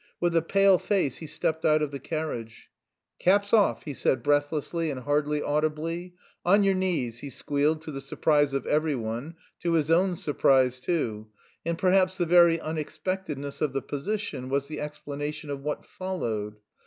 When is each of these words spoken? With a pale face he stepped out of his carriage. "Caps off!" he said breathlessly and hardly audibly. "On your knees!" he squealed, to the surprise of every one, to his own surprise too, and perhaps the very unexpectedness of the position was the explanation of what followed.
With 0.19 0.35
a 0.35 0.41
pale 0.41 0.79
face 0.79 1.17
he 1.17 1.27
stepped 1.27 1.63
out 1.63 1.83
of 1.83 1.91
his 1.91 2.01
carriage. 2.01 2.71
"Caps 3.19 3.53
off!" 3.53 3.83
he 3.83 3.93
said 3.93 4.23
breathlessly 4.23 4.89
and 4.89 5.01
hardly 5.01 5.43
audibly. 5.43 6.15
"On 6.43 6.63
your 6.63 6.73
knees!" 6.73 7.19
he 7.19 7.29
squealed, 7.29 7.83
to 7.83 7.91
the 7.91 8.01
surprise 8.01 8.55
of 8.55 8.65
every 8.65 8.95
one, 8.95 9.35
to 9.59 9.73
his 9.73 9.91
own 9.91 10.15
surprise 10.15 10.79
too, 10.79 11.27
and 11.63 11.77
perhaps 11.77 12.17
the 12.17 12.25
very 12.25 12.59
unexpectedness 12.59 13.61
of 13.61 13.73
the 13.73 13.81
position 13.83 14.49
was 14.49 14.65
the 14.65 14.81
explanation 14.81 15.51
of 15.51 15.61
what 15.61 15.85
followed. 15.85 16.55